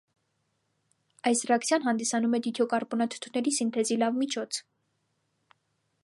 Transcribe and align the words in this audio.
Այս 1.31 1.41
ռեակցիան 1.49 1.83
հանդիսանում 1.87 2.33
է 2.37 2.41
դիթիոկարբոնաթթուների 2.47 3.53
սինթեզի 3.59 3.99
լավ 4.05 4.17
միջոց։ 4.23 4.63